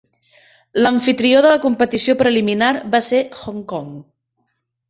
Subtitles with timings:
[0.85, 3.93] L'amfitrió de la competició preliminar va ser Hong Kong.